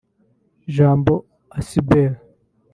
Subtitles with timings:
[0.75, 1.13] Jambo
[1.59, 2.09] asbl